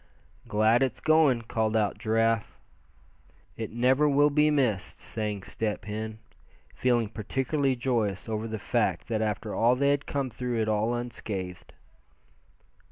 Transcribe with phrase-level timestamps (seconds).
[0.47, 2.57] "Glad it's going!" called out Giraffe.
[3.55, 6.17] "It never will be missed," sang Step Hen,
[6.73, 10.95] feeling particularly joyous over the fact that after all they had come through it all
[10.95, 11.71] unscathed.